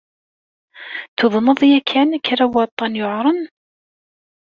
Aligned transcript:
Tuḍneḍ 1.17 1.59
yakan 1.71 2.09
kra 2.27 2.45
n 2.47 2.51
waṭṭan 2.53 2.97
yuɛren? 2.99 3.41